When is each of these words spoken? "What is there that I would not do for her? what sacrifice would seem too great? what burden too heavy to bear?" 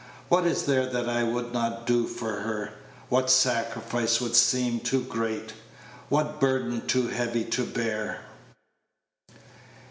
"What 0.29 0.47
is 0.47 0.63
there 0.65 0.87
that 0.87 1.07
I 1.07 1.21
would 1.23 1.53
not 1.53 1.85
do 1.85 2.07
for 2.07 2.37
her? 2.39 2.73
what 3.09 3.29
sacrifice 3.29 4.19
would 4.19 4.35
seem 4.35 4.79
too 4.79 5.03
great? 5.03 5.53
what 6.09 6.39
burden 6.39 6.87
too 6.87 7.09
heavy 7.09 7.45
to 7.45 7.63
bear?" 7.63 8.21